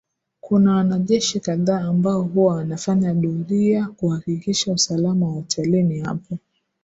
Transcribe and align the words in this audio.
Kuna 0.41 0.75
wanajeshi 0.75 1.39
kadhaa 1.39 1.81
ambao 1.81 2.21
huwa 2.21 2.55
wanafanya 2.55 3.13
doria 3.13 3.85
kuhakikisha 3.97 4.73
usalama 4.73 5.25
wa 5.27 5.31
hotelini 5.33 5.99
hapo 5.99 6.37